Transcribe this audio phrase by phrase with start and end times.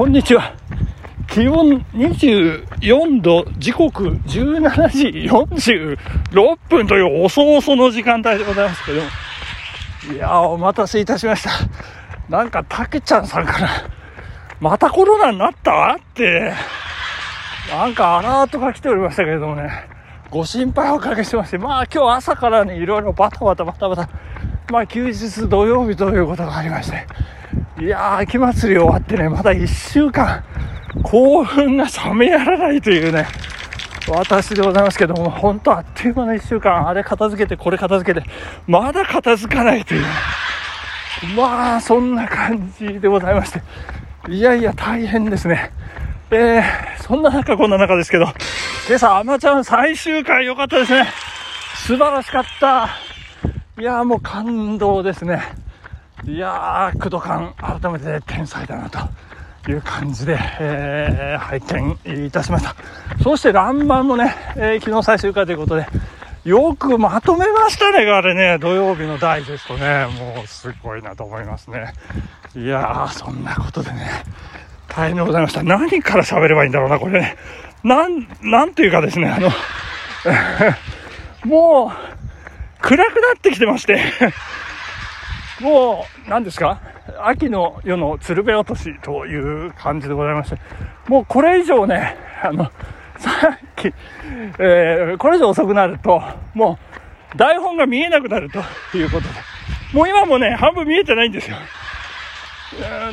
[0.00, 0.54] こんにちは。
[1.28, 9.08] 気温24度、時刻17時46分という遅々の時間帯でございますけども。
[10.14, 11.50] いやー、お待たせいたしました。
[12.30, 13.68] なんか、たけちゃんさんから、
[14.58, 15.94] またコロナになった？
[15.96, 16.54] って、
[17.70, 19.70] なんかアラートが来ておりましたけれどもね、
[20.30, 24.08] ご心配をおかけしてまして、まあ今日朝からね、いろいろバタバタバタバタ、
[24.72, 27.06] まあ休日土曜日ということがありまして、
[27.80, 30.44] いやー、秋祭り終わってね、まだ1週間、
[31.02, 33.26] 興奮が冷めやらないというね、
[34.06, 38.26] 私でございますけども、本当あっという間の1週間、あれ片付けて、これ片付けて、
[38.66, 40.04] まだ片付かないという、
[41.34, 43.62] まあ、そんな感じでございまして、
[44.28, 45.72] いやいや、大変ですね。
[46.30, 48.24] えー、そんな中、こんな中ですけど、
[48.88, 51.08] 今朝、アマちゃん最終回良かったですね。
[51.76, 52.90] 素晴らしかった。
[53.80, 55.69] いや、もう感動ですね。
[56.24, 61.60] いやー、工藤館、改めて天才だなという感じで、えー、拝
[62.06, 62.76] 見いたしました。
[63.22, 65.86] そして、らんまんもね、えー昨日最終回ということで、
[66.44, 71.94] よくまとめましたね、あれね、土曜日のダイジェストね、もうすごいなと思いますね。
[72.54, 74.24] いやー、そんなことでね、
[74.88, 75.62] 大変でございました。
[75.62, 77.36] 何から喋ればいいんだろうな、これね。
[77.82, 79.50] なん、なんというかですね、あの、
[81.44, 84.02] もう、暗くなってきてまして、
[85.60, 86.80] もう、何ですか？
[87.22, 90.58] 秋の夜の鶴瓶落としという感じでございまして、
[91.08, 92.70] もうこれ以上ね、あの、
[93.18, 93.92] さっき、
[94.58, 96.22] えーこれ以上遅くなると、
[96.54, 96.78] も
[97.34, 98.58] う台本が見えなくなると
[98.96, 99.34] いうことで、
[99.92, 101.56] もう今もね、半分見えてないんですよ。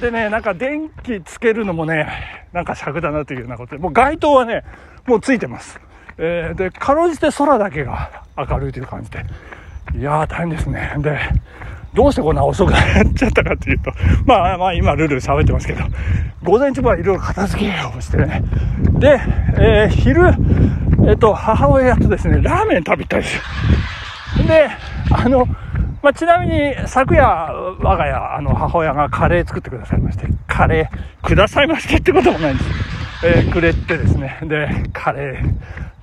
[0.00, 4.62] でね、なんか電気つけるのもね、なんか尺だなというようなことで、もう街灯はね、
[5.06, 5.78] もうついてます。
[6.16, 9.24] えーで、かろうじて空だけが明るいという感じで、
[9.98, 10.94] いやー大変ですね。
[10.98, 11.18] で、
[11.94, 13.92] どうしてこんな遅くなっちゃったかというと、
[14.24, 15.82] まあまあ今ルール喋ってますけど、
[16.44, 18.42] 午前中はいろいろ片付けをしてね、
[18.98, 19.20] で、
[19.58, 20.22] えー昼、
[21.08, 23.42] えっ、と、母親とですね、ラーメン食べたいですよ。
[24.46, 24.70] で、
[25.10, 25.46] あの、
[26.02, 32.70] まあ、ちなみに昨夜、我が家、あの、母親がカレー作ってくださいまして、カレーくださいましてってこともないんです。
[33.22, 35.42] えーくれてですね、で、カレ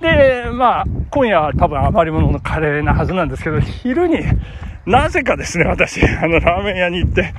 [0.00, 0.44] ー。
[0.44, 4.18] で、まあ、今夜は多分余り物のカレーなはずなんですけど、昼に
[4.88, 7.34] なぜかですね、私、あの、ラーメン屋に行って、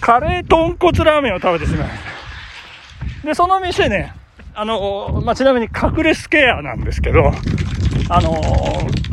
[0.00, 2.00] カレー豚骨ラーメンを食べてしまいまし
[3.22, 3.26] た。
[3.28, 4.14] で、その店ね、
[4.54, 7.30] あの、まあ、ちなみに隠れスケアなんですけど、
[8.08, 8.40] あの、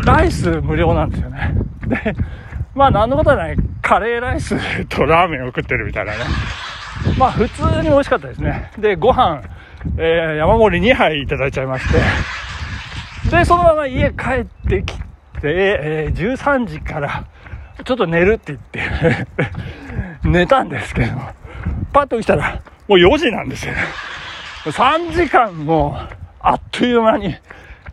[0.05, 1.53] ライス無料なんですよね。
[1.87, 2.15] で、
[2.75, 4.55] まあ、なんのことはない、カレーライス
[4.87, 6.19] とラーメンを食ってるみたいなね。
[7.17, 8.71] まあ、普通に美味しかったですね。
[8.77, 9.41] で、ご飯、
[9.97, 11.99] えー山盛り2杯いただいちゃいまして、
[13.29, 15.01] で、そのまま家帰ってきて、
[15.43, 17.25] えー13時から、
[17.83, 19.27] ちょっと寝るって言って、
[20.27, 21.17] 寝たんですけど、
[21.93, 23.73] パッと起きたら、もう4時なんですよ。
[24.65, 25.97] 3時間も、
[26.41, 27.35] あっという間に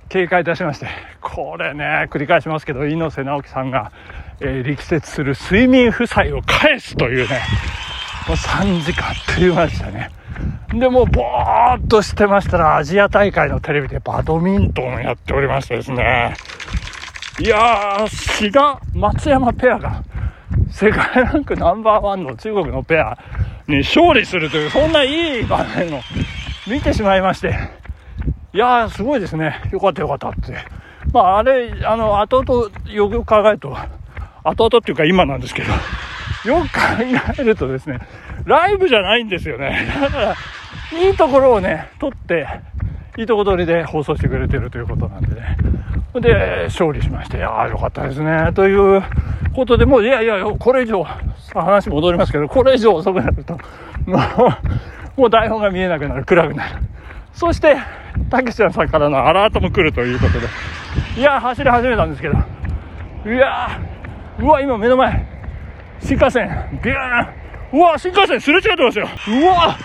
[0.08, 0.88] 経過いたしまして、
[1.20, 3.92] これね、繰り返しますけど、猪瀬直樹さんが、
[4.40, 7.40] えー力説する睡眠負債を返すというね、
[8.28, 10.10] もう3時間あっという間でしたね。
[10.72, 16.34] で、もうぼーっとしてましたら、アジア大会のテレビでバドミントンやっておりましてですね。
[17.38, 20.02] いやー、志賀、松山ペアが、
[20.70, 23.18] 世界ランクナンバーワンの中国のペア
[23.68, 26.00] に勝利するという、そんないい場面を
[26.66, 27.54] 見てしまいまして。
[28.54, 29.60] いやー、すごいですね。
[29.70, 30.54] よかったよかったって。
[31.12, 33.76] まあ、あれ、あの、後々、よく考えると、
[34.42, 35.70] 後々っていうか今なんですけど、
[36.50, 36.80] よく考
[37.38, 37.98] えるとですね、
[38.46, 39.86] ライブじゃないんですよね。
[40.00, 40.34] だから、
[40.98, 42.48] いいところをね、撮って、
[43.18, 45.58] いいとこ取りで放送してくれてるということなんでね。
[46.20, 48.52] で、勝利しまして、いやーよかったですね。
[48.54, 49.02] という
[49.54, 51.04] ことで、もう、いやいや、これ以上、
[51.54, 53.54] 話戻りますけど、これ以上遅くなると、
[54.06, 54.18] も
[55.16, 56.76] う、もう台本が見えなくなる、暗くなる。
[57.32, 57.76] そして、
[58.30, 60.46] たけちゃんさんからのアラートも来るということで、
[61.18, 65.26] いやー走り始めたんですけど、いやーうわ、今目の前、
[66.00, 66.48] 新幹線、
[66.82, 69.08] ビューンうわ、新幹線すれ違ってますよ。
[69.28, 69.76] うわ、かっ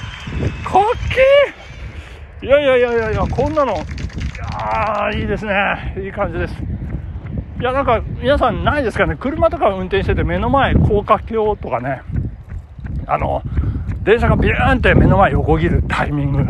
[2.39, 3.73] けーいやいやいやいやいや、こんなの、
[4.61, 5.95] いやーいいですね。
[5.97, 6.53] いい感じです。
[7.59, 9.15] いや、なんか、皆さんないですかね？
[9.19, 12.03] 車とか運転してて目の前高架橋とかね、
[13.07, 13.41] あの、
[14.03, 16.43] 電車がビューンって目の前横切るタイミング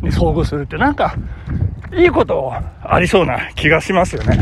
[0.00, 1.14] に遭遇するって、なんか、
[1.94, 4.40] いいことありそうな気がしますよね。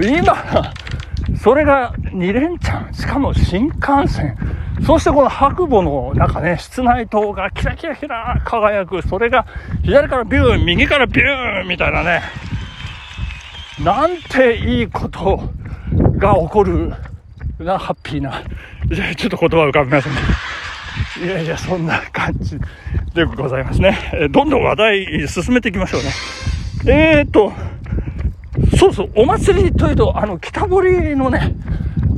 [0.00, 0.34] 今、
[1.36, 4.36] それが2連チャン、しかも新幹線、
[4.84, 9.46] そしてこの白母の中ね、室内灯がキラキラキラ輝く、それが
[9.82, 12.22] 左からビューン、右からビューンみたいなね、
[13.82, 15.40] なんていいこと
[16.18, 16.92] が起こる
[17.58, 18.42] な、ハッピーな。
[19.16, 20.20] ちょっと言葉浮かびませんね。
[21.22, 22.58] いやいや、そんな感じ
[23.14, 23.98] でございますね。
[24.14, 26.10] えどんどん話題進めていきましょうね。
[26.86, 27.52] えーと、
[28.78, 31.54] そうそう、お祭りというと、あの、北堀のね、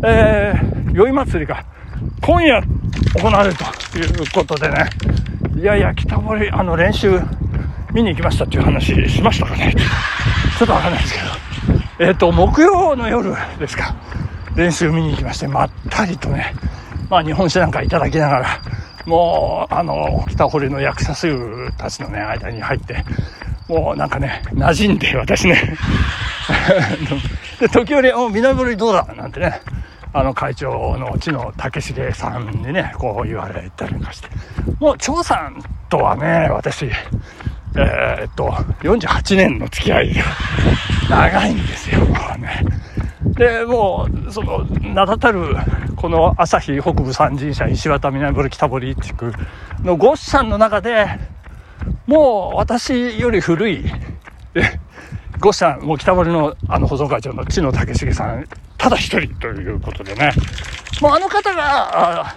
[0.05, 1.65] えー、宵祭りが
[2.23, 2.63] 今夜
[3.21, 4.91] 行われるということでね、
[5.57, 7.21] いやいや、北堀、あの、練習
[7.93, 9.75] 見に行きましたっていう話しましたかね。
[10.59, 12.07] ちょっとわかんないですけど。
[12.07, 13.95] えっ、ー、と、木曜の夜ですか。
[14.55, 16.55] 練習見に行きまして、まったりとね、
[17.09, 18.61] まあ日本酒なんかいただきながら、
[19.07, 23.05] もう、あの、北堀の役者数たちのね、間に入って、
[23.69, 25.77] もうなんかね、馴染んで、私ね。
[27.61, 29.07] で、時折、お、南堀どうだ？
[29.17, 29.61] なんてね、
[30.13, 34.29] あの会長の知の竹重さんにね、こう言われたりなんかして。
[34.81, 38.49] もう、張さんとはね、私、えー、っと、
[38.83, 40.25] 48年の付き合いが
[41.09, 42.65] 長いんですよ、もうね。
[43.35, 45.57] で、もう、その、名だたる、
[45.95, 49.33] この朝日北部三神社、石渡南堀北堀地区
[49.83, 51.07] のゴッさんの中で、
[52.07, 53.85] もう私より古い、
[55.39, 58.45] ゴッさん、もう北堀のあの保存会長の知野武重さん、
[58.81, 60.33] ただ一人ということでね、
[61.01, 62.35] もうあの方が、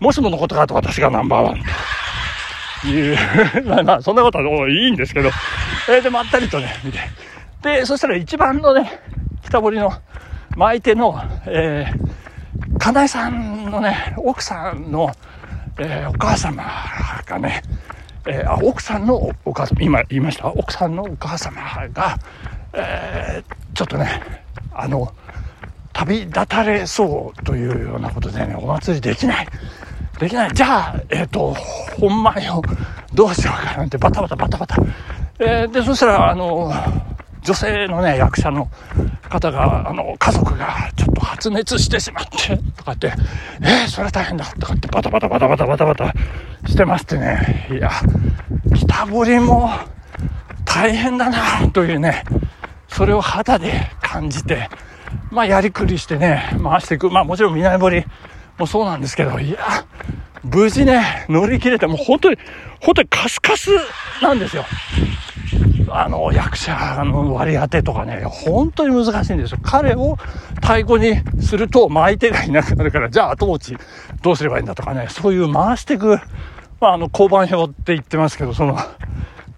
[0.00, 2.88] もしものことがあと私がナンバーワンと。
[2.88, 3.16] いう
[3.84, 5.30] まあ、そんなことはもういいんですけど、
[5.88, 6.98] えー、で、まったりとね、見て。
[7.62, 9.00] で、そしたら一番のね、
[9.42, 9.92] 北堀の
[10.56, 15.14] 前手の、えー、金井さんのね、奥さんの、
[15.78, 16.64] えー、お母様
[17.26, 17.62] がね、
[18.26, 20.48] えー、あ奥さんのお母様、今言いました？
[20.48, 21.60] 奥さんのお母様
[21.92, 22.16] が、
[22.74, 24.20] えー、ちょっとね、
[24.74, 25.12] あの、
[25.94, 29.48] 旅立たれそうというようなことでね、お祭りできない。
[30.18, 30.52] できない。
[30.52, 31.54] じゃあ、えっ、ー、と、
[31.98, 32.62] 本前を
[33.14, 34.76] どうしようかなんてバタバタバタバタ。
[35.38, 36.72] えー、で、そしたら、あの、
[37.42, 38.68] 女性のね、役者の
[39.28, 43.12] 方が、あの、家族がちょっと発熱してしまって、とかって、
[43.60, 46.12] えー、それ大変だ、とかってバタバタバタバタバタバタ
[46.66, 47.90] してましてね、いや、
[48.74, 49.70] 北堀も
[50.64, 52.24] 大変だな、というね、
[52.88, 54.68] それを肌で感じて、
[55.34, 57.10] まあ、やりくりしてね、回していく。
[57.10, 58.04] まあ、もちろん南堀
[58.56, 59.58] もそうなんですけど、いや、
[60.44, 62.38] 無事ね、乗り切れて、もう本当に、
[62.80, 63.70] 本当にカスカス
[64.22, 64.64] なんですよ。
[65.88, 69.58] あの、役者の割り当てとかね、本当に難しいんですよ。
[69.62, 70.16] 彼を
[70.62, 73.76] 太鼓にすると、相手がいなくなるから、じゃあ後持ち
[74.22, 76.20] どうすればいいんだとかね、そういう回していく、
[76.80, 78.78] まあ、あの、交番表って言ってますけど、その、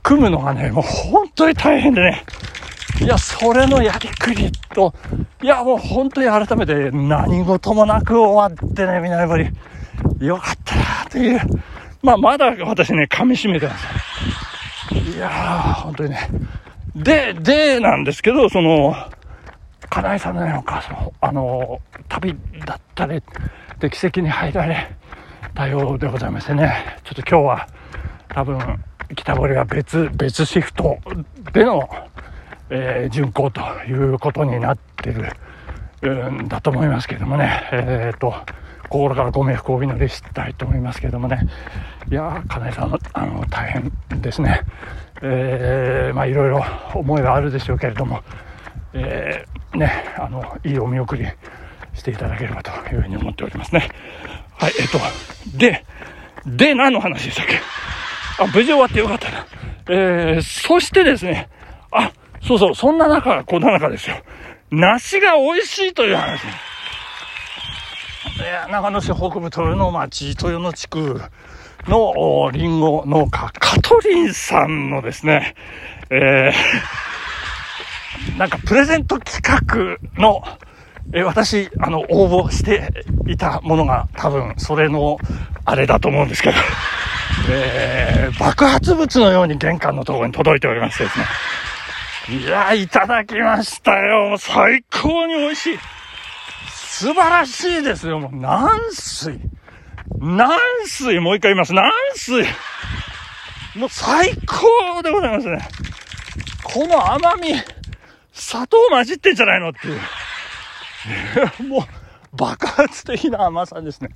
[0.03, 2.25] 組むのがね、もう本当に大変でね、
[3.01, 4.95] いや、それのやりくりと、
[5.43, 9.51] いや、もう本当に改めて何事もなく終わってね、みんなやっぱり、
[10.21, 11.41] よかったなという、
[12.03, 13.87] まあ、まだ私ね、噛み締めてます。
[14.95, 16.29] いやー、本当にね。
[16.95, 18.95] で、で、なんですけど、その、
[19.91, 22.35] 金井さんのね、お母さん、あの、旅
[22.65, 23.23] だったり、
[23.79, 24.89] で奇跡に入られ
[25.55, 27.69] たようでございましてね、ちょっと今日は、
[28.29, 28.59] 多分、
[29.15, 30.99] 北堀は別、別シフト
[31.53, 31.89] での、
[32.71, 38.35] えー、巡行ということになってるんだと思いますけどもね、えっ、ー、と、
[38.89, 41.41] 心からご冥福をお祈りしたいと思いますけどもね、
[42.11, 44.61] いやー、金井さん、あの、大変ですね。
[45.23, 46.65] えー、まあ、いろいろ
[46.95, 48.23] 思いはあるでしょうけれども、
[48.93, 51.27] えー、ね、あの、いいお見送り
[51.95, 53.89] していただければというふうに思っておりますね。
[54.59, 54.99] はい、えっ、と、
[55.59, 55.85] で、
[56.47, 57.61] で、何の話でしたっけ？
[58.39, 59.47] あ、無事終わってよかったな。
[59.89, 61.49] えー、そしてですね、
[61.91, 62.13] あ、
[62.47, 64.17] そうそう、そんな中、こんな中ですよ。
[64.71, 66.41] 梨が美味しいという話。
[66.45, 66.49] い
[68.41, 71.21] や、長野市北部豊野町、豊野地区
[71.89, 75.55] のリンゴ農家、カトリンさんのですね、
[76.11, 80.45] えー、 なんかプレゼント企画の、
[81.13, 82.91] えー、私、あの、応募して
[83.27, 85.19] いたものが多分それの
[85.65, 86.57] あれだと思うんですけど、
[87.51, 91.25] えー、爆発物のように玄関のところに届いておりましてですね。
[92.29, 94.37] いや、いただきましたよ。
[94.37, 95.79] 最高に美味しい。
[96.71, 98.19] 素晴らしいですよ。
[98.19, 99.39] もう、軟水。
[100.19, 100.51] 軟
[100.87, 101.73] 水、もう一回言います。
[101.73, 102.43] 軟水。
[103.77, 105.69] もう最高でございますね。
[106.65, 107.55] この甘み、
[108.33, 111.63] 砂糖混じってんじゃないのっていう。
[111.69, 114.11] もう、爆発的な甘さですね。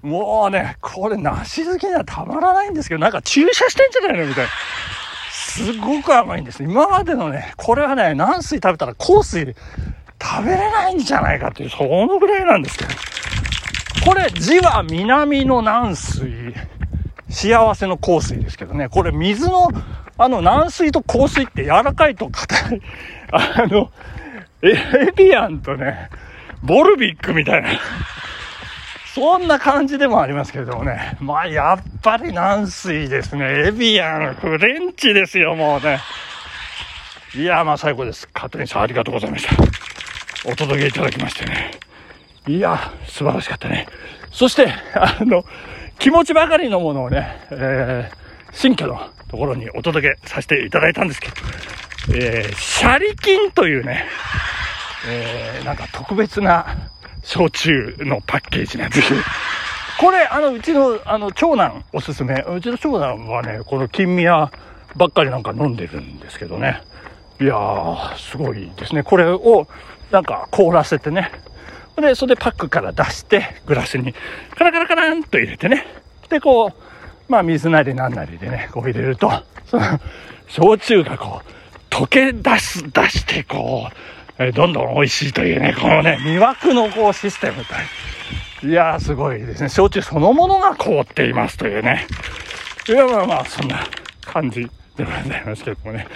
[0.00, 4.50] もうね、これ梨好きにはたまらないんですけど、なんか注射してんじゃないのみたいな。
[5.56, 6.62] すごく甘いんです。
[6.62, 9.54] 今までのね、これはね、軟水食べたら香水
[10.22, 12.90] 食べれないんじゃないかっていう、そのぐらいなんですけど。
[14.04, 16.54] これ、字は南の軟水。
[17.28, 18.88] 幸せの香水ですけどね。
[18.88, 19.70] これ、水の、
[20.18, 22.82] あの、軟水と香水って柔らかいと硬い。
[23.32, 23.90] あの、
[24.62, 26.10] エビアンとね、
[26.62, 27.68] ボルビックみたいな。
[29.16, 31.16] そんな感じでもありますけれどもね。
[31.24, 33.68] まあ、やっぱり軟水ですね。
[33.68, 36.00] エビアン、フレンチですよ、もうね。
[37.34, 38.28] いや、まあ最高です。
[38.28, 39.54] カトリンさんありがとうございました。
[40.44, 41.70] お届けいただきましてね。
[42.46, 43.86] いや、素晴らしかったね。
[44.32, 45.46] そして、あの、
[45.98, 48.16] 気持ちばかりのものをね、えー、
[48.52, 51.34] 新居のところにお届けさせていただいたんですけど、
[52.12, 54.04] えー、シャリキンというね、
[55.08, 56.90] えー、なんか特別な
[57.26, 59.12] 焼酎のパッケージなんです
[59.98, 62.44] これ、あの、うちの、あの、長男おすすめ。
[62.54, 64.50] うちの長男はね、この金宮
[64.94, 66.82] ばっかりなんか飲んでるんですけどね。
[67.40, 69.02] いやー、すごいですね。
[69.02, 69.66] これを、
[70.12, 71.32] なんか凍らせてね。
[71.96, 74.14] で、それでパックから出して、グラスに
[74.54, 75.84] カラカラカランと入れてね。
[76.28, 79.32] で、こう、まあ水なりなんなりでね、こう入れると、
[79.64, 79.98] その、
[80.46, 87.74] 焼酎がこう、溶け出す、出してこう、えどんどん美味しいというね、このね、魅惑のこうシステムと
[88.66, 89.68] いやー、すごいですね。
[89.68, 92.06] 焼酎そのものが凍っていますというね。
[92.88, 93.86] いや、まあまあ、そんな
[94.24, 96.06] 感じでございますけどもね。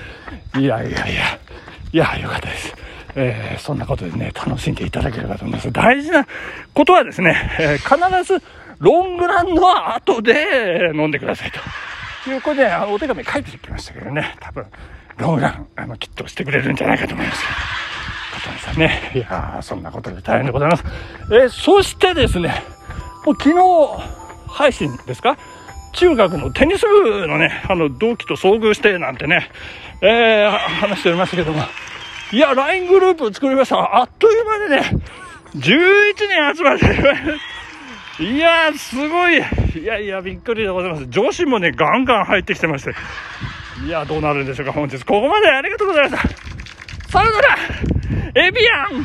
[0.58, 1.38] いやいやいや、
[1.92, 2.74] いや、よかったです。
[3.14, 5.72] えー、そんなことでね、楽しんでいただければと思います。
[5.72, 6.26] 大事な
[6.74, 8.42] ことはですね、えー、必ず
[8.78, 11.52] ロングランの後で飲んでください
[12.24, 14.66] ということで、お手紙書いてきましたけどね、多分、
[15.16, 17.44] ロングラン、あの、きっとしてくれるんじゃないかと思います
[18.30, 18.58] けど。
[18.58, 20.84] さんね、いやー、そんなことで大変でございます。
[21.32, 22.62] えー、そしてですね、
[23.24, 23.58] もう昨日
[24.48, 25.36] 配信ですか？
[25.92, 29.50] 中学のテニス部のね、あの、同期と遭遇してなんてね、
[30.02, 31.62] えー、話しておりましたけども、
[32.32, 33.96] いや、LINE グループ作りました。
[33.96, 34.82] あっという間でね、
[35.56, 39.38] 11人集まって いやすごい。
[39.38, 41.06] いやいや、びっくりでございます。
[41.08, 42.94] 女子もね、ガンガン入ってきてまして。
[43.84, 44.98] いや、どうなるんでしょうか、本日。
[45.04, 46.28] ここまでありがとうございました。
[47.10, 47.56] さよなら
[48.36, 49.04] エビアン